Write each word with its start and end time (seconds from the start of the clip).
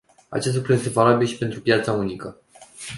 Acest 0.29 0.55
lucru 0.55 0.73
este 0.73 0.89
valabil 0.89 1.27
și 1.27 1.37
pentru 1.37 1.61
piața 1.61 1.91
unică. 1.91 2.37